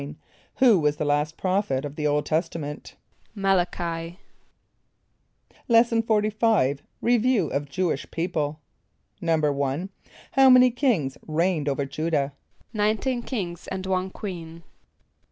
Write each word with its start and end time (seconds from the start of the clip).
= 0.33 0.45
Who 0.55 0.79
was 0.79 0.95
the 0.95 1.05
last 1.05 1.37
prophet 1.37 1.85
of 1.85 1.95
the 1.95 2.07
Old 2.07 2.25
Testament? 2.25 2.95
=M[)a]l´a 3.37 3.67
ch[=i].= 3.71 4.17
Lesson 5.67 6.01
XLV. 6.01 6.79
Review 7.01 7.49
of 7.51 7.69
Jewish 7.69 8.09
People. 8.09 8.61
=1.= 9.21 9.89
How 10.31 10.49
many 10.49 10.71
kings 10.71 11.19
reigned 11.27 11.69
over 11.69 11.85
J[=u]´dah? 11.85 12.31
=Nineteen 12.73 13.21
kings 13.21 13.67
and 13.67 13.85
one 13.85 14.09
queen. 14.09 14.63